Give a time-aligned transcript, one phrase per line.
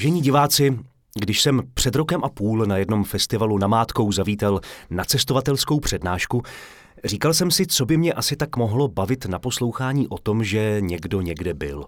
[0.00, 0.78] Vážení diváci,
[1.14, 4.60] když jsem před rokem a půl na jednom festivalu namátkou zavítal
[4.90, 6.42] na cestovatelskou přednášku,
[7.04, 10.76] říkal jsem si, co by mě asi tak mohlo bavit na poslouchání o tom, že
[10.80, 11.84] někdo někde byl.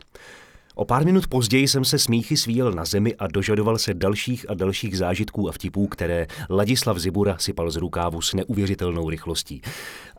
[0.74, 4.54] O pár minut později jsem se smíchy svíjel na zemi a dožadoval se dalších a
[4.54, 9.62] dalších zážitků a vtipů, které Ladislav Zibura sypal z rukávu s neuvěřitelnou rychlostí.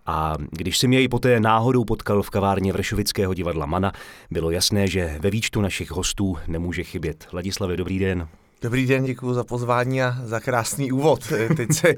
[0.05, 3.91] A když jsem jej poté náhodou potkal v kavárně Vršovického divadla Mana,
[4.31, 7.27] bylo jasné, že ve výčtu našich hostů nemůže chybět.
[7.34, 8.27] Ladislave, dobrý den.
[8.61, 11.20] Dobrý den, děkuji za pozvání a za krásný úvod.
[11.58, 11.94] Teď se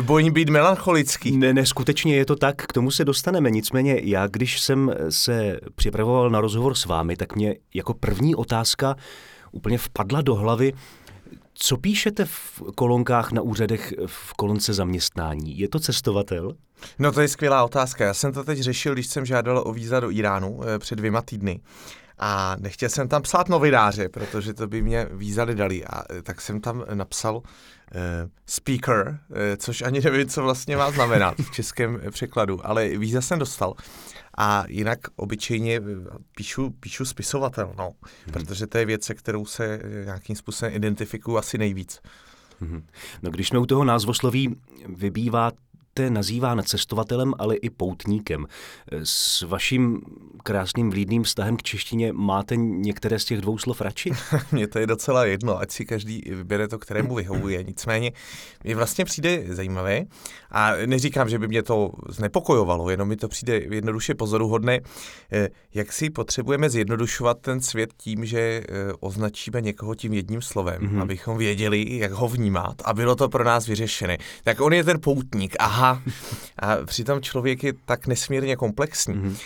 [0.00, 1.36] bojím být melancholický.
[1.36, 3.50] Ne, ne, skutečně je to tak, k tomu se dostaneme.
[3.50, 8.96] Nicméně já, když jsem se připravoval na rozhovor s vámi, tak mě jako první otázka
[9.52, 10.72] úplně vpadla do hlavy,
[11.60, 15.58] co píšete v kolonkách na úřadech v kolonce zaměstnání?
[15.58, 16.54] Je to cestovatel?
[16.98, 18.04] No to je skvělá otázka.
[18.04, 21.22] Já jsem to teď řešil, když jsem žádal o víza do Iránu eh, před dvěma
[21.22, 21.60] týdny.
[22.18, 25.84] A nechtěl jsem tam psát novináře, protože to by mě vízali dali.
[25.84, 27.42] A eh, tak jsem tam napsal uh,
[28.46, 33.38] speaker, uh, což ani nevím, co vlastně má znamenat v českém překladu, ale víza jsem
[33.38, 33.74] dostal.
[34.38, 35.80] A jinak obyčejně
[36.36, 37.92] píšu, píšu spisovatel, no,
[38.24, 38.32] hmm.
[38.32, 42.00] protože to je věc, se kterou se nějakým způsobem identifikuju asi nejvíc.
[42.60, 42.86] Hmm.
[43.22, 45.52] No když jsme u toho názvosloví, vybývá
[45.98, 48.46] jste nazýván cestovatelem, ale i poutníkem.
[49.02, 50.00] S vaším
[50.42, 54.10] krásným vlídným vztahem k češtině máte některé z těch dvou slov radši?
[54.52, 57.64] Mně to je docela jedno, ať si každý vybere to, kterému vyhovuje.
[57.64, 58.12] Nicméně
[58.64, 60.04] mi vlastně přijde zajímavé
[60.50, 64.80] a neříkám, že by mě to znepokojovalo, jenom mi to přijde jednoduše pozoruhodné,
[65.32, 68.62] eh, jak si potřebujeme zjednodušovat ten svět tím, že eh,
[69.00, 71.02] označíme někoho tím jedním slovem, mm-hmm.
[71.02, 74.18] abychom věděli, jak ho vnímat a bylo to pro nás vyřešené.
[74.44, 79.36] Tak on je ten poutník, aha, a, přitom člověk je tak nesmírně komplexní, mm-hmm.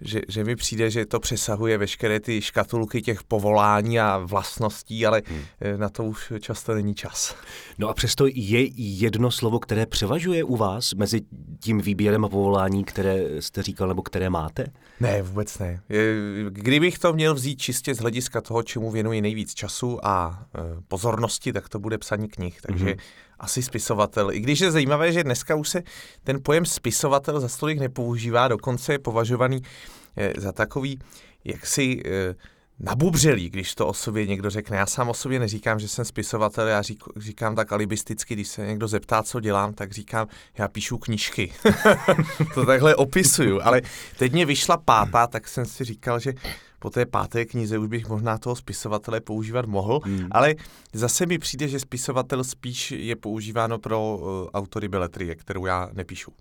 [0.00, 5.22] že, že mi přijde, že to přesahuje veškeré ty škatulky těch povolání a vlastností, ale
[5.30, 5.80] mm.
[5.80, 7.36] na to už často není čas.
[7.78, 11.20] No a přesto je jedno slovo, které převažuje u vás mezi
[11.60, 14.66] tím výběrem a povolání, které jste říkal, nebo které máte?
[15.00, 15.80] Ne, vůbec ne.
[16.50, 21.52] Kdybych to měl vzít čistě z hlediska toho, čemu věnuji nejvíc času a e, pozornosti,
[21.52, 22.60] tak to bude psaní knih.
[22.60, 24.32] Takže mm-hmm asi spisovatel.
[24.32, 25.82] I když je zajímavé, že dneska už se
[26.24, 29.62] ten pojem spisovatel za stolik nepoužívá, dokonce je považovaný
[30.16, 30.98] eh, za takový
[31.44, 32.34] jaksi eh,
[32.80, 34.76] nabubřelý, když to o sobě někdo řekne.
[34.76, 38.66] Já sám o sobě neříkám, že jsem spisovatel, já řík, říkám tak alibisticky, když se
[38.66, 40.26] někdo zeptá, co dělám, tak říkám,
[40.58, 41.52] já píšu knížky.
[42.54, 43.82] to takhle opisuju, ale
[44.18, 46.32] teď mě vyšla pátá, tak jsem si říkal, že
[46.78, 50.28] po té páté knize už bych možná toho spisovatele používat mohl, hmm.
[50.30, 50.54] ale
[50.92, 56.32] zase mi přijde, že spisovatel spíš je používáno pro uh, autory beletrie, kterou já nepíšu.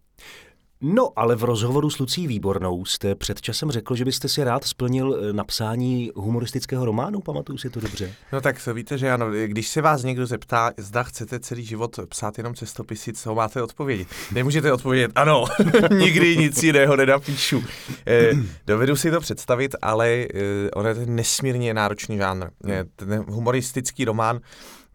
[0.82, 4.64] No, ale v rozhovoru s Lucí Výbornou jste před časem řekl, že byste si rád
[4.64, 8.14] splnil eh, napsání humoristického románu, pamatuju si to dobře.
[8.34, 12.00] No tak to víte, že ano, když se vás někdo zeptá, zda chcete celý život
[12.10, 14.08] psát jenom cestopisy, co máte odpovědět?
[14.32, 15.46] Nemůžete odpovědět, ano,
[15.98, 17.64] nikdy nic jiného nenapíšu.
[18.08, 18.32] Eh,
[18.68, 22.48] dovedu si to představit, ale eh, on je nesmírně náročný žánr.
[22.70, 24.40] Eh, ten humoristický román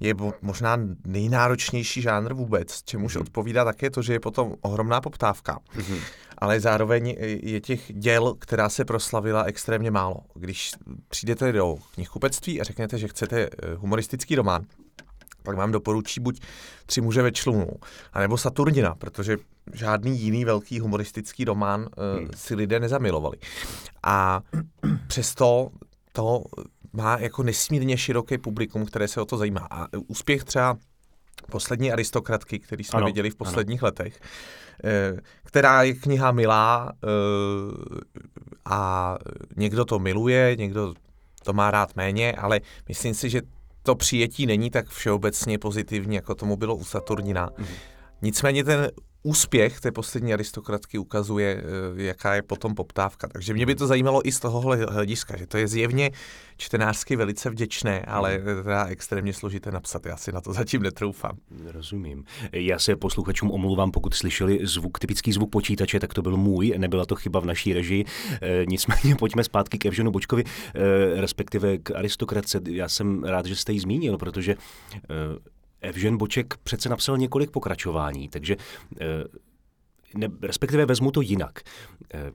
[0.00, 3.20] je možná nejnáročnější žánr vůbec, čemuž mm.
[3.20, 5.58] odpovídá také to, že je potom ohromná poptávka.
[5.74, 5.98] Mm.
[6.38, 10.16] Ale zároveň je těch děl, která se proslavila extrémně málo.
[10.34, 10.72] Když
[11.08, 14.64] přijdete do knihkupectví a řeknete, že chcete eh, humoristický román,
[15.42, 16.40] pak vám doporučí buď
[16.86, 17.66] Tři muže ve člunu,
[18.12, 19.36] anebo Saturnina, protože
[19.72, 21.86] žádný jiný velký humoristický román uh,
[22.36, 23.36] si lidé nezamilovali.
[24.02, 24.40] A
[25.06, 25.70] přesto
[26.12, 26.42] to
[26.92, 29.66] má jako nesmírně široké publikum, které se o to zajímá.
[29.70, 30.76] A úspěch třeba
[31.50, 33.86] poslední aristokratky, který jsme ano, viděli v posledních ano.
[33.86, 34.20] letech,
[34.84, 37.06] eh, která je kniha milá eh,
[38.64, 39.16] a
[39.56, 40.94] někdo to miluje, někdo
[41.44, 43.42] to má rád méně, ale myslím si, že
[43.82, 47.50] to přijetí není tak všeobecně pozitivní, jako tomu bylo u Saturnina.
[47.58, 47.68] Mhm.
[48.22, 48.90] Nicméně ten
[49.22, 51.62] úspěch té poslední aristokratky ukazuje,
[51.98, 53.28] eh, jaká je potom poptávka.
[53.28, 56.10] Takže mě by to zajímalo i z tohohle hlediska, že to je zjevně
[56.56, 58.44] čtenářsky velice vděčné, ale hmm.
[58.44, 60.06] teda extrémně složité napsat.
[60.06, 61.36] Já si na to zatím netroufám.
[61.64, 62.24] Rozumím.
[62.52, 67.06] Já se posluchačům omluvám, pokud slyšeli zvuk, typický zvuk počítače, tak to byl můj, nebyla
[67.06, 68.04] to chyba v naší režii.
[68.42, 72.60] E, nicméně pojďme zpátky k Evženu Bočkovi, e, respektive k aristokratce.
[72.68, 74.56] Já jsem rád, že jste ji zmínil, protože e,
[75.80, 78.56] Evžen Boček přece napsal několik pokračování, takže
[79.00, 79.06] eh,
[80.14, 81.60] ne, respektive vezmu to jinak.
[82.14, 82.32] Eh,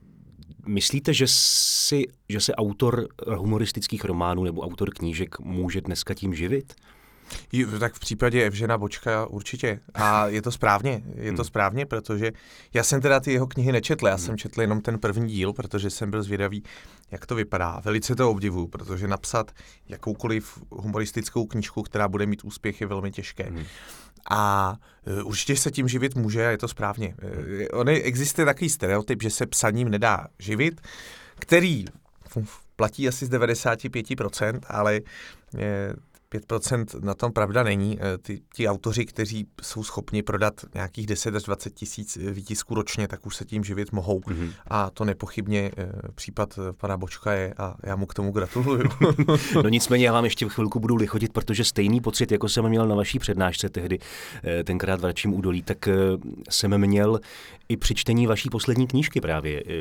[0.66, 6.74] myslíte, že, si, že se autor humoristických románů nebo autor knížek může dneska tím živit?
[7.80, 9.80] Tak v případě Evžena Bočka určitě.
[9.94, 11.45] A je to správně, je to Hmm.
[11.45, 12.31] správně, protože
[12.74, 15.89] já jsem teda ty jeho knihy nečetl, já jsem četl jenom ten první díl, protože
[15.89, 16.63] jsem byl zvědavý,
[17.12, 17.81] jak to vypadá.
[17.86, 19.51] Velice to obdivuju, protože napsat
[19.89, 23.44] jakoukoliv humoristickou knížku, která bude mít úspěch, je velmi těžké.
[23.44, 23.63] Hmm.
[24.30, 24.74] A
[25.19, 27.16] e, určitě se tím živit může a je to správně.
[27.62, 30.81] E, On existuje takový stereotyp, že se psaním nedá živit,
[31.39, 31.86] který
[32.75, 35.01] platí asi z 95%, ale
[35.57, 35.94] e,
[36.31, 38.00] 5% na tom pravda není.
[38.01, 42.75] E, Ty, ti autoři, kteří jsou schopni prodat nějakých 10 až 20 tisíc e, výtisků
[42.75, 44.22] ročně, tak už se tím živit mohou.
[44.27, 44.51] Mhm.
[44.68, 48.89] A to nepochybně e, případ pana Bočka je a já mu k tomu gratuluju.
[49.63, 52.88] No nicméně já vám ještě v chvilku budu lichotit, protože stejný pocit, jako jsem měl
[52.88, 54.00] na vaší přednášce tehdy,
[54.44, 55.94] eh, tenkrát v Radčím údolí, tak eh,
[56.50, 57.19] jsem měl
[57.69, 59.63] i při čtení vaší poslední knížky právě.
[59.68, 59.72] Eh,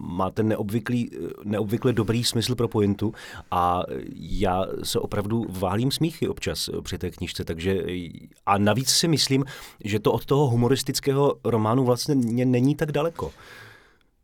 [0.00, 3.14] Máte neobvyklý, eh, neobvykle dobrý smysl pro pointu
[3.50, 3.82] a
[4.14, 8.08] já se opravdu válím smíchy občas eh, při té knížce, takže eh,
[8.46, 9.44] a navíc si myslím,
[9.84, 12.14] že to od toho humoristického románu vlastně
[12.44, 13.32] není tak daleko.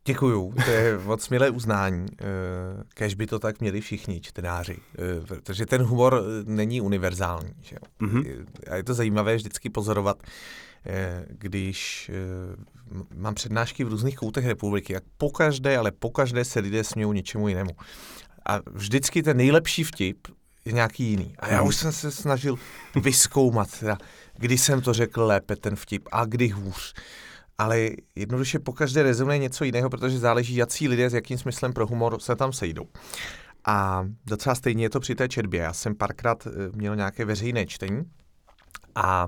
[0.07, 2.05] Děkuju, to je moc milé uznání.
[2.21, 2.25] Eh,
[2.93, 4.77] Kež by to tak měli všichni čtenáři,
[5.27, 7.53] protože ten humor není univerzální.
[7.61, 7.75] Že?
[7.99, 8.23] Mhm.
[8.27, 10.23] Eh, A je to zajímavé vždycky pozorovat,
[11.27, 12.11] když
[13.15, 17.71] mám přednášky v různých koutech republiky, jak pokaždé, ale pokaždé se lidé smějou něčemu jinému.
[18.45, 20.27] A vždycky ten nejlepší vtip
[20.65, 21.35] je nějaký jiný.
[21.39, 22.55] A já už jsem se snažil
[22.95, 23.97] vyskoumat, teda,
[24.37, 26.93] kdy jsem to řekl lépe, ten vtip, a kdy hůř.
[27.57, 32.19] Ale jednoduše pokaždé rezonuje něco jiného, protože záleží, jaký lidé s jakým smyslem pro humor
[32.19, 32.85] se tam sejdou.
[33.67, 35.61] A docela stejně je to při té četbě.
[35.61, 38.03] Já jsem párkrát eh, měl nějaké veřejné čtení
[38.95, 39.27] a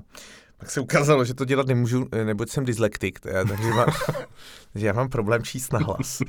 [0.58, 3.88] pak se ukázalo, že to dělat nemůžu, eh, neboť jsem dyslektik, já- takže, mám,
[4.74, 6.22] takže já mám problém číst na hlas.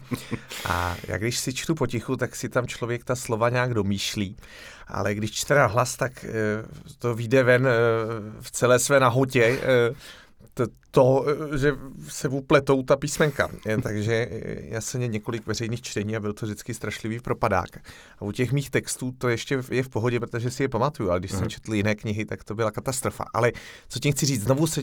[0.64, 4.36] A já když si čtu potichu, tak si tam člověk ta slova nějak domýšlí,
[4.88, 6.28] ale když čte na hlas, tak eh,
[6.98, 7.70] to vyjde ven eh,
[8.40, 9.60] v celé své nahotě,
[10.58, 11.24] to, to,
[11.56, 11.72] že
[12.08, 13.48] se upletou ta písmenka.
[13.82, 14.28] Takže
[14.62, 17.68] já jsem měl několik veřejných čtení a byl to vždycky strašlivý propadák.
[18.18, 21.18] A u těch mých textů to ještě je v pohodě, protože si je pamatuju, ale
[21.18, 21.48] když jsem Mhm.
[21.50, 23.24] četl jiné knihy, tak to byla katastrofa.
[23.34, 23.52] Ale
[23.88, 24.82] co tím chci říct, znovu se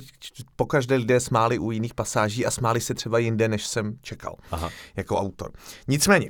[0.55, 4.69] pokaždé lidé smáli u jiných pasáží a smáli se třeba jinde, než jsem čekal Aha.
[4.95, 5.51] jako autor.
[5.87, 6.29] Nicméně,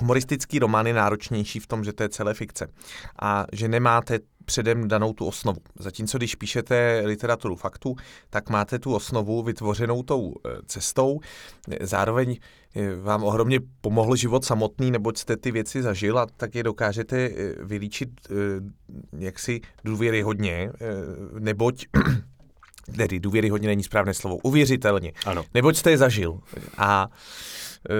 [0.00, 2.68] humoristický román je náročnější v tom, že to je celé fikce
[3.22, 5.60] a že nemáte předem danou tu osnovu.
[5.78, 7.96] Zatímco když píšete literaturu faktu,
[8.30, 11.20] tak máte tu osnovu vytvořenou tou eh, cestou.
[11.70, 12.36] Eh, Zároveň
[12.74, 17.30] eh, vám ohromně pomohl život samotný, neboť jste ty věci zažil a tak je dokážete
[17.62, 18.10] vylíčit
[19.18, 20.70] jaksi důvěryhodně,
[21.38, 21.86] neboť
[22.96, 25.12] tedy důvěryhodně není správné slovo, uvěřitelně.
[25.26, 25.44] Ano.
[25.54, 26.40] Neboť jste je zažil.
[26.78, 27.08] A,
[27.90, 27.94] eh,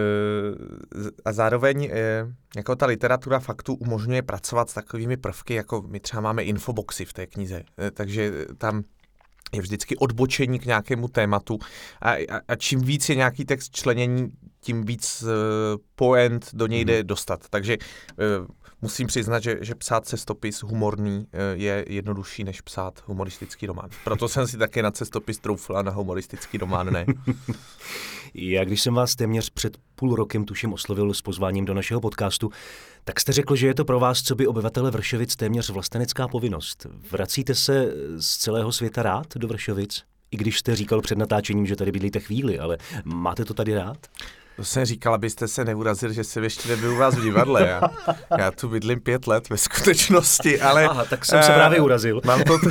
[1.25, 2.27] a zároveň eh,
[2.57, 7.13] jako ta literatura faktu umožňuje pracovat s takovými prvky, jako my třeba máme infoboxy v
[7.13, 7.63] té knize.
[7.79, 8.83] Eh, Takže tam
[9.55, 11.59] je vždycky odbočení k nějakému tématu
[12.03, 14.29] a, a, a čím víc je nějaký text členění,
[14.61, 15.29] tím víc uh,
[15.95, 17.49] point do něj jde dostat.
[17.51, 17.77] Takže
[18.41, 18.47] uh,
[18.85, 23.89] musím přiznat, že, že psát cestopis humorný uh, je jednodušší, než psát humoristický román.
[24.05, 27.07] Proto jsem si také na cestopis troufla, na humoristický román ne.
[28.35, 32.51] Já když jsem vás téměř před půl rokem tuším oslovil s pozváním do našeho podcastu,
[33.05, 36.87] tak jste řekl, že je to pro vás, co by obyvatele Vršovic, téměř vlastenecká povinnost.
[37.11, 40.03] Vracíte se z celého světa rád do Vršovic?
[40.31, 44.07] I když jste říkal před natáčením, že tady bydlíte chvíli, ale máte to tady rád?
[44.57, 47.67] To jsem říkal, abyste se neurazil, že jsem ještě nebyl u vás v divadle.
[47.69, 47.81] Já,
[48.39, 50.85] já tu bydlím pět let ve skutečnosti, ale...
[50.89, 52.21] Aha, tak jsem se eh, právě urazil.
[52.25, 52.69] Mám to, tu,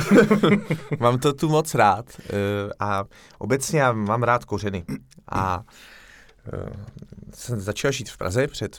[1.00, 2.32] mám to tu moc rád eh,
[2.80, 3.04] a
[3.38, 4.84] obecně já mám rád kořeny.
[5.32, 5.62] A
[6.52, 6.70] eh,
[7.34, 8.76] jsem začal žít v Praze před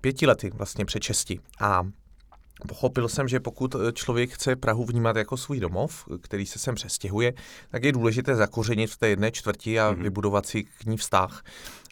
[0.00, 1.40] pěti lety, vlastně před šesti.
[1.60, 1.82] A
[2.68, 6.74] pochopil jsem, že pokud eh, člověk chce Prahu vnímat jako svůj domov, který se sem
[6.74, 7.32] přestěhuje,
[7.70, 10.02] tak je důležité zakořenit v té jedné čtvrti a Mhm.
[10.02, 11.42] vybudovat si k ní vztah.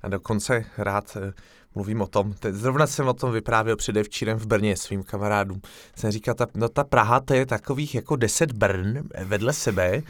[0.03, 1.33] A dokonce rád eh,
[1.75, 5.61] mluvím o tom, teď zrovna jsem o tom vyprávěl předevčírem v Brně svým kamarádům.
[5.97, 10.03] Jsem říkal, ta, no ta Praha to je takových jako deset Brn vedle sebe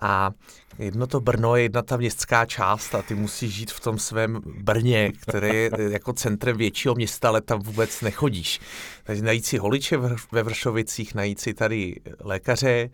[0.00, 0.30] a
[0.78, 4.40] jedno to Brno je jedna ta městská část a ty musíš žít v tom svém
[4.62, 8.60] Brně, které je jako centrem většího města, ale tam vůbec nechodíš.
[9.04, 9.96] Takže najít si holiče
[10.32, 12.90] ve Vršovicích, najít si tady lékaře,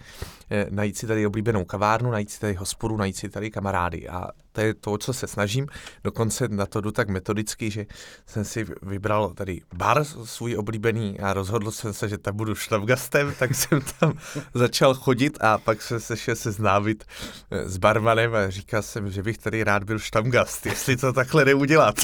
[0.51, 4.09] eh, najít si tady oblíbenou kavárnu, najít si tady hospodu, najít si tady kamarády.
[4.09, 5.67] A to je to, co se snažím.
[6.05, 7.87] Dokonce na to jdu tak metodicky, že
[8.27, 13.35] jsem si vybral tady bar svůj oblíbený a rozhodl jsem se, že tam budu šlavgastem,
[13.39, 14.12] tak jsem tam
[14.55, 17.05] začal chodit a pak jsem se šel seznámit
[17.51, 21.45] eh, s barmanem a říkal jsem, že bych tady rád byl štamgast, jestli to takhle
[21.45, 21.95] jde udělat.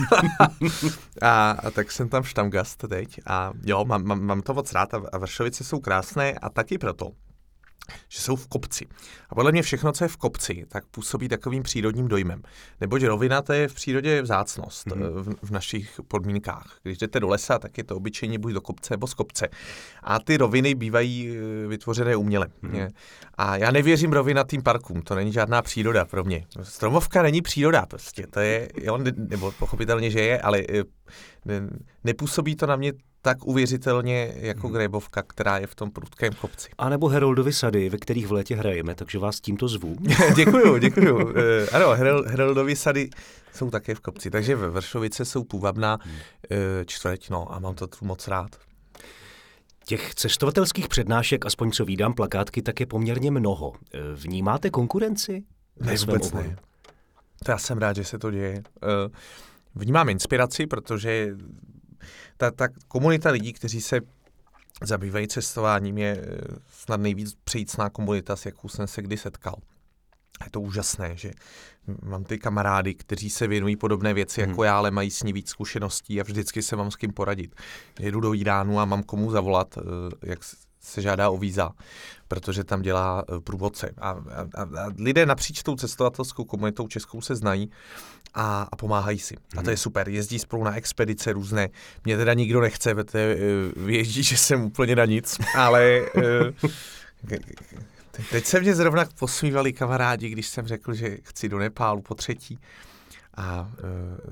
[1.22, 4.94] a, a tak jsem tam štamgast teď a jo, mám, mám, mám to moc rád
[4.94, 7.10] a, a Vršovice jsou krásné a taky proto,
[8.09, 8.87] že jsou v kopci.
[9.28, 12.42] A podle mě všechno, co je v kopci, tak působí takovým přírodním dojmem.
[12.80, 15.23] Neboť rovina to je v přírodě vzácnost mm-hmm.
[15.23, 16.78] v, v našich podmínkách.
[16.83, 19.49] Když jdete do lesa, tak je to obyčejně buď do kopce nebo z kopce.
[20.02, 22.47] A ty roviny bývají eh, vytvořené uměle.
[22.62, 22.88] Mm-hmm.
[23.35, 26.47] A já nevěřím rovinatým parkům, to není žádná příroda pro mě.
[26.62, 30.83] Stromovka není příroda prostě, to je, jo, nebo pochopitelně, že je, ale eh,
[31.45, 31.68] ne,
[32.04, 32.92] nepůsobí to na mě
[33.28, 34.76] tak uvěřitelně jako hmm.
[34.76, 36.68] Grébovka, která je v tom prudkém kopci.
[36.78, 39.97] A nebo Heroldovy sady, ve kterých v létě hrajeme, takže vás tímto zvu.
[40.37, 41.16] děkuju, děkuju.
[41.16, 41.32] Uh,
[41.73, 41.90] ano,
[42.26, 43.11] Heroldovy sady
[43.52, 46.56] jsou také v kopci, takže ve Vršovice jsou půvabná uh,
[46.87, 48.56] čtvrť, no a mám to tu moc rád.
[49.85, 53.73] Těch cestovatelských přednášek, aspoň co vídám plakátky, tak je poměrně mnoho.
[53.94, 55.44] Eh, vnímáte konkurenci?
[55.80, 56.56] Ne, vůbec ne.
[57.44, 58.62] To já jsem rád, že se to děje.
[59.75, 61.37] Vnímám inspiraci, protože
[62.36, 64.00] ta, ta komunita lidí, kteří se
[64.82, 66.40] zabývají cestováním, je eh,
[66.72, 69.54] snad nejvíc přejícná komunita, s jakou jsem se kdy setkal.
[70.44, 71.32] Je to úžasné, že
[72.02, 74.50] mám ty kamarády, kteří se věnují podobné věci hmm.
[74.50, 77.54] jako já, ale mají s ní víc zkušeností a vždycky se mám s kým poradit.
[78.00, 79.82] Jedu do Iránu a mám komu zavolat, eh,
[80.22, 80.38] jak
[80.80, 81.70] se žádá o víza,
[82.28, 83.94] protože tam dělá eh, průvodce.
[83.98, 87.70] A, a, a lidé napříč tou cestovatelskou komunitou českou se znají
[88.35, 89.37] a, a pomáhají si.
[89.56, 89.76] A to je mhm.
[89.76, 90.08] super.
[90.08, 91.68] Jezdí spolu na expedice různé.
[92.04, 93.37] Mě teda nikdo nechce, vete, eh,
[93.76, 97.38] věždí, že jsem úplně na nic, ale eh,
[98.30, 102.58] teď se mě zrovna posmívali kamarádi, když jsem řekl, že chci do Nepálu po třetí
[103.37, 103.70] a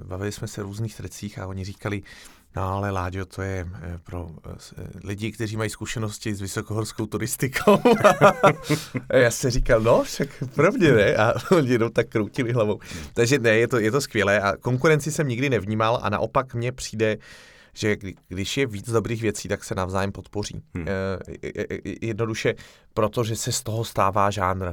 [0.04, 2.02] bavili jsme se o různých trecích a oni říkali,
[2.56, 7.80] No ale Láďo, to je eh, pro eh, lidi, kteří mají zkušenosti s vysokohorskou turistikou.
[9.12, 11.16] já se říkal, no však pravdě ne.
[11.16, 12.80] A oni jenom tak kroutili hlavou.
[13.14, 16.72] Takže ne, je to, je to skvělé a konkurenci jsem nikdy nevnímal a naopak mně
[16.72, 17.16] přijde,
[17.76, 17.96] že
[18.28, 20.62] když je víc dobrých věcí, tak se navzájem podpoří.
[20.74, 20.86] Hmm.
[22.02, 22.54] Jednoduše,
[22.94, 24.72] protože se z toho stává žánr.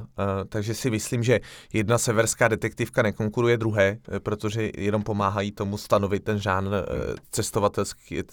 [0.49, 1.39] Takže si myslím, že
[1.73, 6.83] jedna severská detektivka nekonkuruje druhé, e, protože jenom pomáhají tomu stanovit ten žánr e,
[7.31, 8.23] cestovatelských,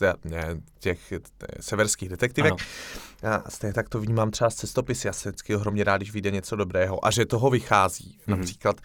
[0.79, 1.13] těch
[1.61, 2.53] severských detektivek.
[2.53, 3.35] Ano.
[3.35, 5.07] A stejně tak to vnímám třeba z cestopisy.
[5.07, 8.19] Já se vždycky ohromně rád, když vyjde něco dobrého a že toho vychází.
[8.27, 8.39] Hmm.
[8.39, 8.81] Například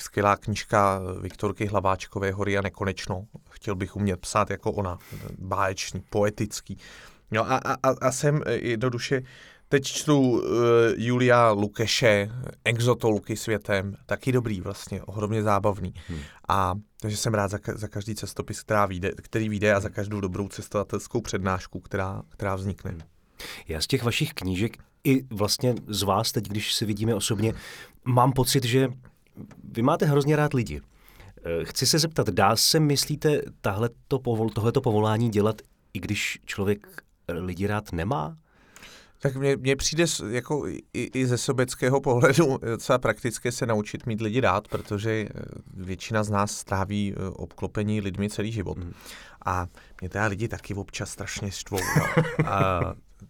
[0.00, 3.24] skvělá knížka Viktorky Hlaváčkové Hory a nekonečno.
[3.50, 4.98] Chtěl bych umět psát jako ona,
[5.38, 6.78] báječný, poetický.
[7.30, 9.22] No a, a, a jsem jednoduše,
[9.68, 10.40] teď čtu uh,
[10.96, 12.30] Julia Lukeše,
[12.64, 15.94] Exotolky světem, taky dobrý vlastně, ohromně zábavný.
[16.08, 16.20] Hmm.
[16.48, 20.20] A takže jsem rád za, za každý cestopis, která vyjde, který vyjde a za každou
[20.20, 22.90] dobrou cestovatelskou přednášku, která, která vznikne.
[22.90, 23.00] Hmm.
[23.68, 27.54] Já z těch vašich knížek i vlastně z vás teď, když se vidíme osobně,
[28.04, 28.88] mám pocit, že
[29.72, 30.80] vy máte hrozně rád lidi.
[31.44, 35.62] Eh, chci se zeptat, dá se, myslíte, tohleto, povol, tohleto povolání dělat,
[35.94, 36.86] i když člověk
[37.28, 38.36] lidi rád nemá?
[39.20, 44.20] Tak mně, mně přijde jako i, i ze sobeckého pohledu docela praktické se naučit mít
[44.20, 45.28] lidi rád, protože eh,
[45.74, 48.78] většina z nás stráví eh, obklopení lidmi celý život.
[48.78, 48.92] Mm.
[49.46, 49.66] A
[50.00, 51.78] mě teda lidi taky občas strašně štvou.
[51.78, 52.24] No.
[52.46, 52.80] A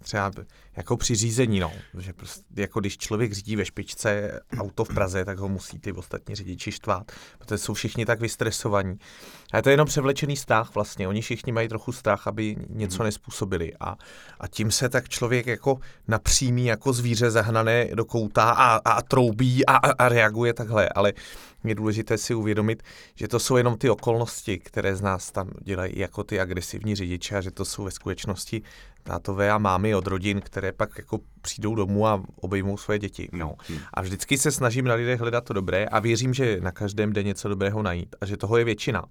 [0.03, 0.31] třeba
[0.77, 1.73] jako při řízení, no.
[1.99, 5.93] Že prostě, jako když člověk řídí ve špičce auto v Praze, tak ho musí ty
[5.93, 8.99] ostatní řidiči štvát, protože jsou všichni tak vystresovaní.
[9.53, 11.09] A to je jenom převlečený strach vlastně.
[11.09, 13.05] Oni všichni mají trochu strach, aby něco hmm.
[13.05, 13.73] nespůsobili.
[13.81, 13.97] A,
[14.41, 19.67] a tím se tak člověk jako napřímí jako zvíře zahnané do kouta a, a troubí
[19.67, 20.89] a, a reaguje takhle.
[20.89, 21.13] Ale
[21.65, 22.83] je důležité si uvědomit,
[23.15, 27.37] že to jsou jenom ty okolnosti, které z nás tam dělají jako ty agresivní řidiče
[27.37, 28.63] a že to jsou ve skutečnosti
[29.09, 33.29] tátové a mámy od rodin, které pak jako přijdou domů a obejmou své děti.
[33.33, 33.55] No.
[33.69, 33.79] Hmm.
[33.95, 37.23] A vždycky se snažím na lidech hledat to dobré a věřím, že na každém jde
[37.23, 39.05] něco dobrého najít a že toho je většina.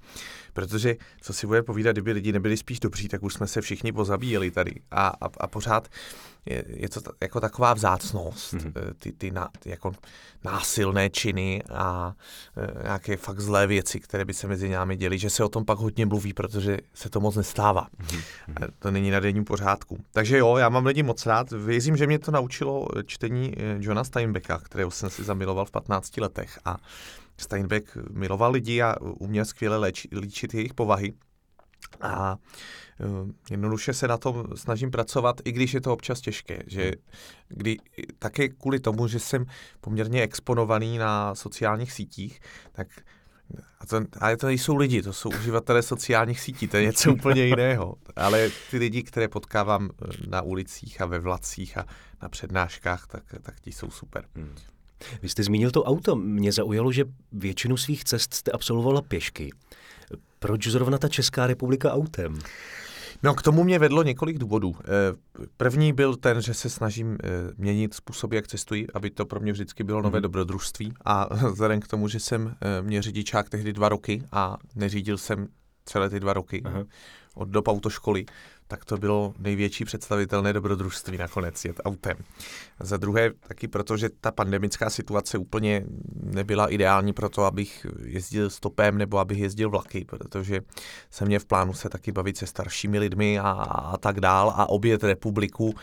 [0.54, 3.92] Protože, co si bude povídat, kdyby lidi nebyli spíš dobří, tak už jsme se všichni
[3.92, 4.74] pozabíjeli tady.
[4.92, 5.88] A, a, a pořád
[6.50, 8.72] je, je to jako taková vzácnost, mm-hmm.
[8.98, 9.92] ty, ty, na, ty jako
[10.44, 12.14] násilné činy a
[12.58, 15.66] e, nějaké fakt zlé věci, které by se mezi námi děly, že se o tom
[15.66, 17.88] pak hodně mluví, protože se to moc nestává.
[18.00, 18.70] Mm-hmm.
[18.80, 19.87] To není na denním pořádku.
[20.12, 21.52] Takže jo, já mám lidi moc rád.
[21.52, 26.60] Věřím, že mě to naučilo čtení Johna Steinbecka, kterého jsem si zamiloval v 15 letech
[26.66, 26.78] a
[27.38, 31.14] Steinbeck miloval lidi a uměl skvěle léči, líčit jejich povahy.
[32.02, 32.38] A
[33.00, 36.64] uh, jednoduše se na tom snažím pracovat, i když je to občas těžké.
[36.68, 36.92] Že
[37.48, 37.78] kdy,
[38.20, 39.46] také kvůli tomu, že jsem
[39.82, 42.40] poměrně exponovaný na sociálních sítích,
[42.72, 42.88] tak
[43.80, 47.46] a to, ale to nejsou lidi, to jsou uživatelé sociálních sítí, to je něco úplně
[47.46, 47.96] jiného.
[48.16, 51.86] Ale ty lidi, které potkávám eh, na ulicích a ve vlacích a
[52.22, 54.26] na přednáškách, tak, tak ti jsou super.
[54.36, 54.56] Hmm.
[55.22, 56.16] Vy jste zmínil to auto.
[56.16, 59.50] Mě zaujalo, že většinu svých cest jste absolvovala pěšky.
[60.40, 62.40] Proč zrovna ta Česká republika autem?
[63.24, 64.76] No k tomu mě vedlo několik důvodů.
[64.80, 64.86] Eh,
[65.58, 69.52] první byl ten, že se snažím eh, měnit způsoby, jak cestuji, aby to pro mě
[69.52, 70.24] vždycky bylo nové mm.
[70.24, 70.94] dobrodružství.
[71.06, 75.48] A vzhledem k tomu, že jsem eh, měl řidičák tehdy dva roky a neřídil jsem
[75.86, 76.84] celé ty dva roky Aha.
[77.36, 78.26] od dob autoškoly,
[78.68, 82.18] tak to bylo největší představitelné dobrodružství nakonec jet autem.
[82.80, 85.86] Za druhé taky proto, že ta pandemická situace úplně
[86.24, 90.62] nebyla ideální pro to, abych jezdil stopem nebo abych jezdil vlaky, protože
[91.10, 94.70] jsem měl v plánu se taky bavit se staršími lidmi a, a tak dál a
[94.70, 95.76] obět republiku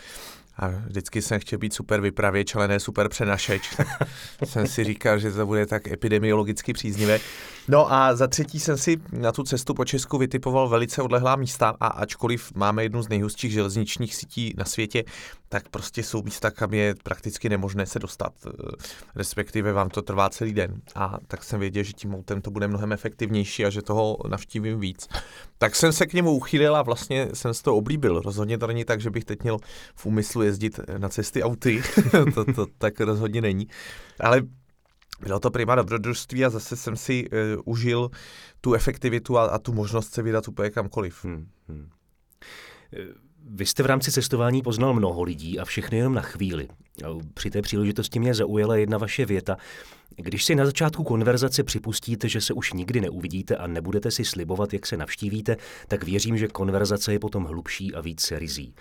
[0.57, 3.77] a vždycky jsem chtěl být super vypravěč, ale ne super přenašeč.
[3.77, 3.87] Tak
[4.45, 7.21] jsem si říkal, že to bude tak epidemiologicky příznivé.
[7.69, 11.77] No a za třetí jsem si na tu cestu po Česku vytipoval velice odlehlá místa
[11.81, 15.05] a ačkoliv máme jednu z nejhustších železničních sítí na světě,
[15.49, 18.33] tak prostě jsou místa, kam je prakticky nemožné se dostat.
[19.17, 20.81] Respektive vám to trvá celý den.
[20.95, 24.81] A tak jsem věděl, že tím autem to bude mnohem efektivnější a že toho navštívím
[24.81, 25.09] víc.
[25.59, 28.21] Tak jsem se k němu uchýlil a vlastně jsem si to oblíbil.
[28.21, 29.59] Rozhodně to není tak, že bych teď měl
[29.95, 31.83] v úmyslu jezdit na cesty auty.
[32.35, 33.69] to, to tak rozhodně není.
[34.21, 34.43] Ale
[35.21, 38.11] bylo to prima dobrodružství a zase jsem si uh, užil
[38.61, 41.25] tu efektivitu a, a tu možnost se vydat úplně kamkoliv.
[41.25, 41.89] Hmm, hmm.
[43.47, 46.69] Vy jste v rámci cestování poznal mnoho lidí a všechny jenom na chvíli.
[47.35, 49.57] Při té příležitosti mě zaujala jedna vaše věta.
[50.17, 54.73] Když si na začátku konverzace připustíte, že se už nikdy neuvidíte a nebudete si slibovat,
[54.73, 55.57] jak se navštívíte,
[55.89, 58.75] tak věřím, že konverzace je potom hlubší a víc rizí.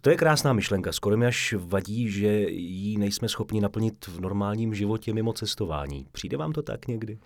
[0.00, 0.92] To je krásná myšlenka.
[0.92, 6.06] Skoro mi až vadí, že ji nejsme schopni naplnit v normálním životě mimo cestování.
[6.12, 7.18] Přijde vám to tak někdy?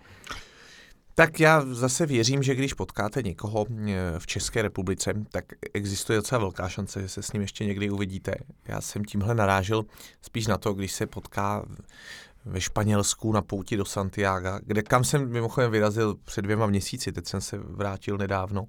[1.15, 6.39] Tak já zase věřím, že když potkáte někoho eh, v České republice, tak existuje docela
[6.39, 8.35] velká šance, že se s ním ještě někdy uvidíte.
[8.67, 9.85] Já jsem tímhle narážel
[10.21, 11.65] spíš na to, když se potká
[12.45, 17.27] ve Španělsku na pouti do Santiago, kde kam jsem mimochodem vyrazil před dvěma měsíci, teď
[17.27, 18.67] jsem se vrátil nedávno.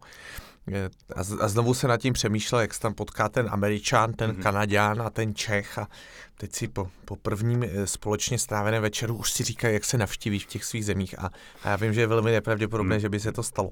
[1.16, 4.42] A znovu se nad tím přemýšlel, jak se tam potká ten Američan, ten mm-hmm.
[4.42, 5.88] Kanaďán a ten Čech a
[6.37, 10.38] teď si po, po prvním eh, společně stráveném večeru už si říkají, jak se navštíví
[10.38, 11.31] v těch svých zemích a,
[11.62, 13.00] a já vím, že je velmi nepravděpodobné, mm.
[13.00, 13.70] že by se to stalo.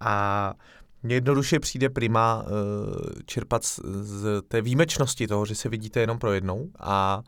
[0.00, 0.54] A
[1.02, 2.48] mně jednoduše přijde prima uh,
[3.26, 7.22] čerpat z, z té výjimečnosti toho, že se vidíte jenom pro jednou a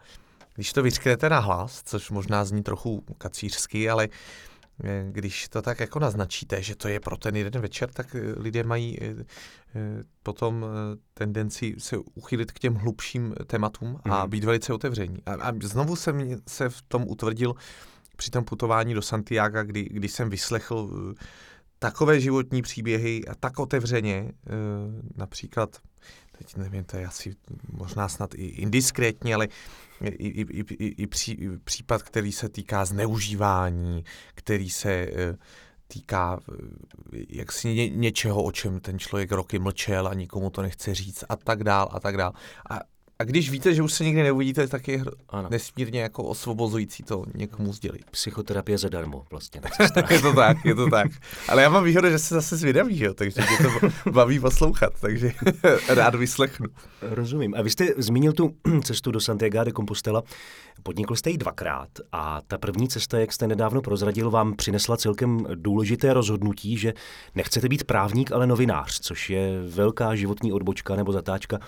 [0.55, 4.52] když to vyřknete na hlas, což možná zní trochu kacířsky, ale uh, Eh,
[5.11, 8.64] když to tak jako naznačíte, že to je pro ten jeden večer, tak eh, lidé
[8.64, 9.14] mají eh,
[10.23, 10.66] potom
[11.14, 14.31] tendenci se uchylit k těm hlubším tématům a mhm.
[14.31, 15.16] být velice otevření.
[15.27, 17.55] A, a znovu jsem se v tom utvrdil
[18.16, 20.90] při tom putování do Santiago, kdy, kdy jsem vyslechl
[21.79, 24.33] takové životní příběhy a tak otevřeně,
[25.16, 25.77] například,
[26.38, 27.35] teď nevím, to je asi
[27.73, 29.49] možná snad i indiskrétní, ale
[30.09, 35.37] i, i, i, i, pří, i případ, který se týká zneužívání, který se eh,
[35.87, 40.95] týká eh, jaksi ně, něčeho, o čem ten člověk roky mlčel a nikomu to nechce
[40.95, 42.33] říct a tak dál a tak dál.
[42.71, 42.81] A
[43.22, 45.48] a když víte, že už se nikdy neuvidíte, tak je ano.
[45.50, 48.11] nesmírně jako osvobozující to někomu sdělit.
[48.11, 49.61] Psychoterapie zadarmo vlastně.
[50.11, 51.06] je to tak, je to tak.
[51.48, 55.32] Ale já mám výhodu, že se zase zvědavý, jo, takže mě to baví poslouchat, takže
[55.88, 56.66] rád vyslechnu.
[57.02, 57.54] Rozumím.
[57.54, 58.54] A vy jste zmínil tu
[58.85, 60.22] cestu do Santiago de Compostela.
[60.82, 65.46] Podnikl jste ji dvakrát a ta první cesta, jak jste nedávno prozradil, vám přinesla celkem
[65.54, 66.92] důležité rozhodnutí, že
[67.35, 71.58] nechcete být právník, ale novinář, což je velká životní odbočka nebo zatáčka.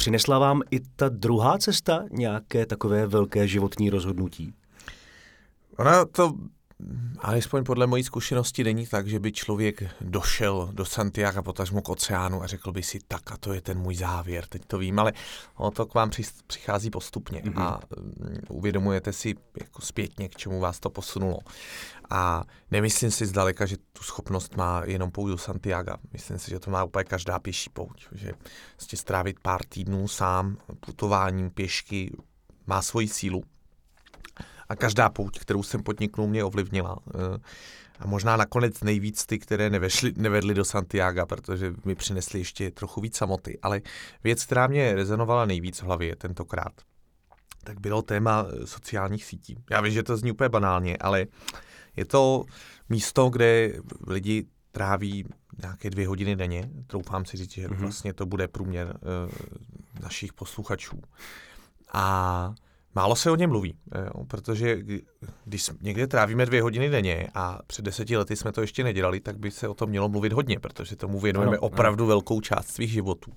[0.00, 4.54] Přinesla vám i ta druhá cesta nějaké takové velké životní rozhodnutí?
[5.78, 6.34] Ona to
[7.18, 12.42] alespoň podle mojí zkušenosti není tak, že by člověk došel do Santiago potažmo k oceánu
[12.42, 15.12] a řekl by si, tak a to je ten můj závěr, teď to vím, ale
[15.54, 16.10] ono to k vám
[16.46, 17.62] přichází postupně mm-hmm.
[17.62, 21.38] a mm, uvědomujete si jako zpětně, k čemu vás to posunulo.
[22.10, 25.92] A nemyslím si zdaleka, že tu schopnost má jenom pouť do Santiago.
[26.12, 28.06] Myslím si, že to má úplně každá pěší pouť.
[28.12, 28.32] Že
[28.76, 32.16] prostě strávit pár týdnů sám putováním pěšky
[32.66, 33.42] má svoji sílu.
[34.70, 36.98] A každá pouť, kterou jsem podniknul, mě ovlivnila.
[37.14, 37.38] Eh,
[37.98, 43.00] a možná nakonec nejvíc ty, které nevešly, nevedly do Santiago, protože mi přinesly ještě trochu
[43.00, 43.58] víc samoty.
[43.62, 43.80] Ale
[44.24, 46.72] věc, která mě rezonovala nejvíc v hlavě tentokrát,
[47.64, 49.56] tak bylo téma eh, sociálních sítí.
[49.70, 51.26] Já vím, že to zní úplně banálně, ale
[51.96, 52.44] je to
[52.88, 53.72] místo, kde
[54.06, 55.24] lidi tráví
[55.62, 56.70] nějaké dvě hodiny denně.
[56.86, 57.76] Troufám si říct, že mm-hmm.
[57.76, 59.32] vlastně to bude průměr uh,
[60.02, 61.02] našich posluchačů.
[61.92, 62.54] A
[62.94, 64.78] málo se o něm mluví, jo, protože
[65.44, 69.38] když někde trávíme dvě hodiny denně a před deseti lety jsme to ještě nedělali, tak
[69.38, 72.08] by se o tom mělo mluvit hodně, protože tomu věnujeme no, opravdu no.
[72.08, 73.32] velkou část svých životů.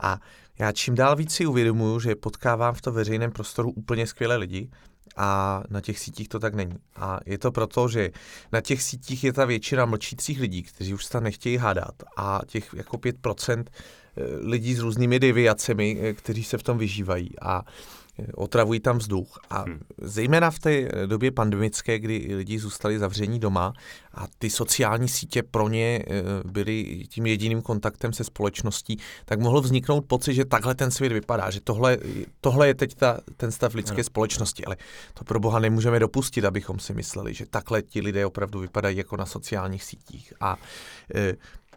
[0.00, 0.18] A
[0.58, 4.70] já čím dál víc si uvědomuju, že potkávám v to veřejném prostoru úplně skvělé lidi
[5.16, 6.76] a na těch sítích to tak není.
[6.96, 8.10] A je to proto, že
[8.52, 12.40] na těch sítích je ta většina mlčících lidí, kteří už se tam nechtějí hádat a
[12.46, 17.62] těch jako 5% eh, lidí s různými deviacemi, eh, kteří se v tom vyžívají a
[17.66, 17.99] eh,
[18.34, 19.38] otravují tam vzduch.
[19.50, 19.80] A hmm.
[20.02, 23.72] zejména v té době pandemické, kdy lidi zůstali zavření doma
[24.14, 26.04] a ty sociální sítě pro ně
[26.44, 31.50] byly tím jediným kontaktem se společností, tak mohl vzniknout pocit, že takhle ten svět vypadá,
[31.50, 31.98] že tohle,
[32.40, 34.04] tohle je teď ta, ten stav lidské ano.
[34.04, 34.64] společnosti.
[34.64, 34.76] Ale
[35.14, 39.16] to pro boha nemůžeme dopustit, abychom si mysleli, že takhle ti lidé opravdu vypadají jako
[39.16, 40.32] na sociálních sítích.
[40.40, 40.56] A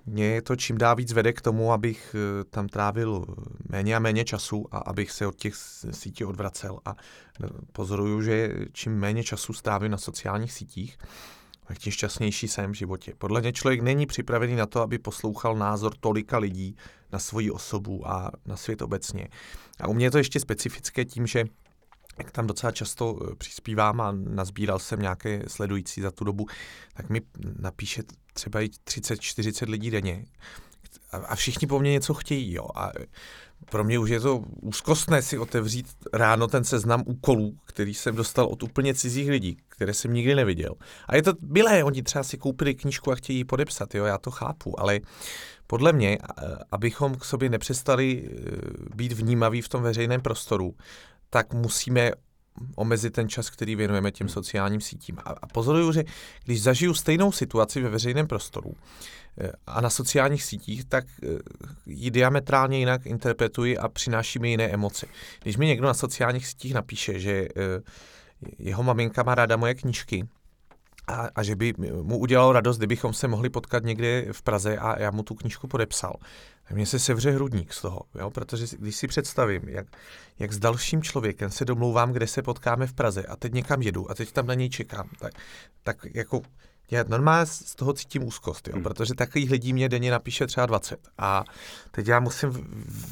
[0.06, 3.26] mě to čím dál víc vede k tomu, abych eh, tam trávil
[3.70, 5.56] méně a méně času a abych se od těch
[5.92, 6.80] sítí odvracel.
[6.86, 6.96] A
[7.44, 10.98] eh, pozoruju, že čím méně času strávím na sociálních sítích,
[11.68, 13.14] tak tím šťastnější jsem v životě.
[13.18, 16.76] Podle mě člověk není připravený na to, aby poslouchal názor tolika lidí
[17.12, 19.28] na svoji osobu a na svět obecně.
[19.80, 21.46] A u mě je to ještě specifické tím, že
[22.18, 26.48] jak tam docela často eh, přispívám a nazbíral jsem nějaké sledující za tu dobu,
[26.94, 27.22] tak mi
[27.60, 30.26] napíše třeba i 30-40 lidí denně.
[31.12, 32.68] A všichni po mně něco chtějí, jo.
[32.76, 32.92] A
[33.70, 38.46] pro mě už je to úzkostné si otevřít ráno ten seznam úkolů, který jsem dostal
[38.46, 40.74] od úplně cizích lidí, které jsem nikdy neviděl.
[41.08, 44.18] A je to milé, oni třeba si koupili knížku a chtějí ji podepsat, jo, já
[44.18, 45.00] to chápu, ale
[45.68, 46.18] podle mě,
[46.72, 48.30] abychom k sobě nepřestali
[48.96, 50.76] být vnímaví v tom veřejném prostoru,
[51.34, 52.12] tak musíme
[52.76, 54.34] omezit ten čas, který věnujeme těm hmm.
[54.34, 55.18] sociálním sítím.
[55.26, 56.04] A, a pozoruju, že
[56.46, 58.74] když zažiju stejnou situaci ve veřejném prostoru
[59.38, 61.28] eh, a na sociálních sítích, tak eh,
[61.86, 65.08] ji diametrálně jinak interpretuji a přináší mi jiné emoce.
[65.44, 67.82] Když mi někdo na sociálních sítích napíše, že eh,
[68.60, 70.28] jeho maminka má ráda moje knížky,
[71.08, 75.02] a, a že by mu udělalo radost, kdybychom se mohli potkat někde v Praze a
[75.02, 76.16] já mu tu knížku podepsal,
[76.72, 78.30] mně se sevře hrudník z toho, jo?
[78.30, 79.88] protože když si představím, jak,
[80.40, 84.12] jak s dalším člověkem se domlouvám, kde se potkáme v Praze a teď někam jedu
[84.12, 85.34] a teď tam na něj čekám, tak,
[85.84, 86.42] tak jako
[86.94, 88.84] já normálně z toho cítím úzkost, jo, hmm.
[88.84, 91.00] protože takových lidí mě denně napíše třeba 20.
[91.18, 91.44] A
[91.92, 92.52] teď já musím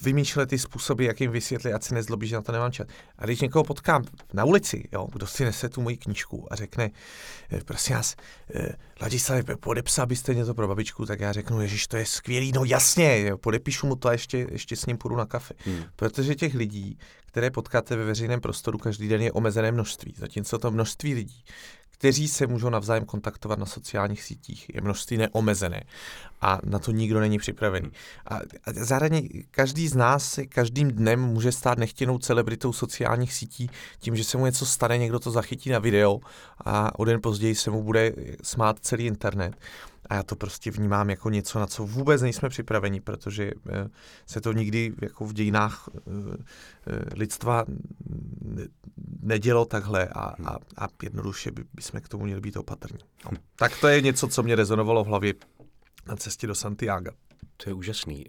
[0.03, 2.87] vymýšlet ty způsoby, jak jim vysvětlit, ať se nezlobí, že na to nemám čas.
[3.17, 6.91] A když někoho potkám na ulici, jo, kdo si nese tu moji knížku a řekne,
[7.51, 8.15] eh, prosím vás,
[8.55, 12.63] eh, Ladislav, podepsal byste něco pro babičku, tak já řeknu, Ježíš, to je skvělý, no
[12.65, 15.53] jasně, jo, podepíšu mu to a ještě, ještě s ním půjdu na kafe.
[15.65, 15.83] Hmm.
[15.95, 20.13] Protože těch lidí, které potkáte ve veřejném prostoru každý den, je omezené množství.
[20.17, 21.43] Zatímco to množství lidí,
[22.01, 24.71] kteří se můžou navzájem kontaktovat na sociálních sítích.
[24.73, 25.83] Je množství neomezené
[26.41, 27.91] a na to nikdo není připravený.
[28.25, 33.69] A, a zároveň každý z nás se každým dnem může stát nechtěnou celebritou sociálních sítí
[33.99, 36.19] tím, že se mu něco stane, někdo to zachytí na video
[36.65, 39.55] a o den později se mu bude smát celý internet.
[40.11, 43.89] A já to prostě vnímám jako něco, na co vůbec nejsme připraveni, protože eh,
[44.25, 46.01] se to nikdy jako v dějinách eh,
[46.87, 47.65] eh, lidstva
[49.21, 52.99] nedělo takhle a, a, a jednoduše by, bychom k tomu měli být opatrní.
[53.25, 53.31] No.
[53.55, 55.33] Tak to je něco, co mě rezonovalo v hlavě
[56.07, 57.11] na cestě do Santiago.
[57.63, 58.25] To je úžasný.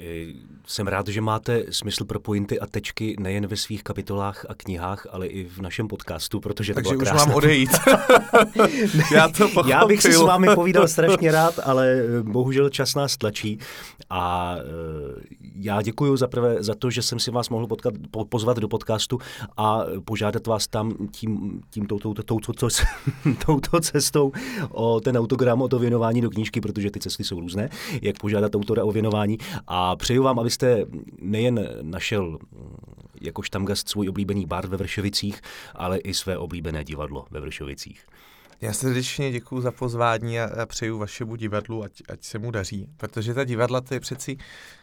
[0.67, 5.07] Jsem rád, že máte smysl pro pointy a tečky nejen ve svých kapitolách a knihách,
[5.11, 7.71] ale i v našem podcastu, protože Takže to už mám odejít.
[9.13, 13.17] já, to Já bych si s vámi povídal strašně rád, ale eh, bohužel čas nás
[13.17, 13.59] tlačí.
[14.11, 15.23] A eh,
[15.55, 17.95] já děkuji za prvé za to, že jsem si vás mohl potkat,
[18.29, 19.19] pozvat do podcastu
[19.57, 22.69] a požádat vás tam tím, tím touto, touto, touto,
[23.47, 24.33] touto cestou
[24.71, 27.69] o ten autogram, o to věnování do knížky, protože ty cesty jsou různé,
[28.03, 30.85] jak požádat autora o věnování povídání a přeju vám, abyste
[31.19, 32.39] nejen našel
[33.21, 35.41] jakož tam gast svůj oblíbený bar ve Vršovicích,
[35.75, 38.07] ale i své oblíbené divadlo ve Vršovicích.
[38.61, 42.89] Já srdečně děkuji za pozvání a, a přeju vašemu divadlu, ať, ať se mu daří,
[42.97, 44.37] protože ta divadla to je přeci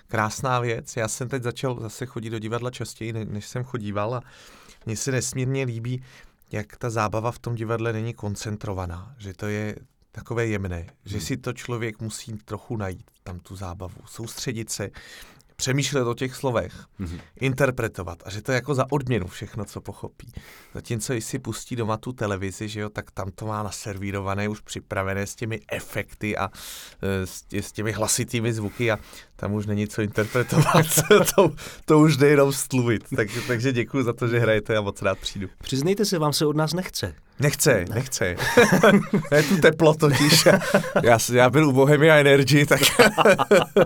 [0.08, 0.98] krásná věc.
[0.98, 4.22] Já jsem teď začal zase chodit do divadla častěji, než jsem chodíval a
[4.86, 6.04] mně se nesmírně líbí,
[6.52, 9.76] jak ta zábava v tom divadle není koncentrovaná, že to je
[10.12, 11.26] takové jemné, že hmm.
[11.26, 14.90] si to člověk musí trochu najít, tam tu zábavu, soustředit se,
[15.60, 17.20] přemýšlet o těch slovech, mm-hmm.
[17.40, 20.32] interpretovat a že to je jako za odměnu všechno, co pochopí.
[20.74, 24.60] Zatímco, když si pustí doma tu televizi, že jo, tak tam to má naservírované, už
[24.60, 26.50] připravené s těmi efekty a
[27.02, 29.00] e, s, tě, s těmi hlasitými zvuky a
[29.36, 30.86] tam už není co interpretovat,
[31.36, 31.54] to,
[31.86, 33.04] to už jde jenom stluvit.
[33.16, 35.48] Tak, takže děkuji za to, že hrajete a moc rád přijdu.
[35.58, 37.16] Přiznejte se, vám se od nás nechce.
[37.40, 37.96] Nechce, ne.
[37.96, 38.26] nechce.
[39.36, 40.48] je tu teplo totiž.
[41.04, 42.82] Já, já byl u Bohemia Energy, tak...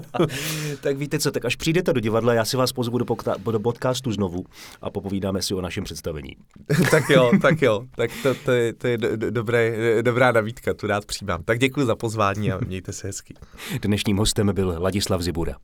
[0.82, 3.60] tak víte co, tak až přijdete do divadla, já si vás pozvu do, pokta- do
[3.60, 4.46] podcastu znovu
[4.82, 6.36] a popovídáme si o našem představení.
[6.92, 7.86] tak jo, tak jo.
[7.96, 11.44] Tak to, to, je, to je do, dobré, dobrá nabídka, tu rád přijímám.
[11.44, 13.34] Tak děkuji za pozvání a mějte se hezky.
[13.82, 15.56] Dnešním hostem byl Ladislav Zibura.